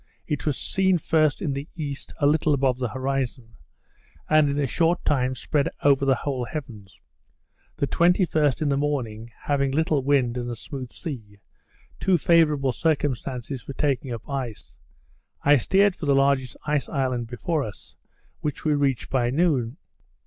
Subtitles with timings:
[0.25, 3.53] It was seen first in the east, a little above the horizon;
[4.27, 6.97] and, in a short time, spread over the whole heavens.
[7.75, 11.37] The 21st, in the morning, having little wind and a smooth sea,
[11.99, 14.75] two favourable circumstances for taking up ice,
[15.43, 17.95] I steered for the largest ice island before us,
[18.39, 19.77] which we reached by noon.